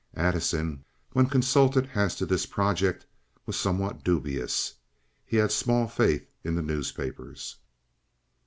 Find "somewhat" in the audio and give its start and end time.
3.55-4.03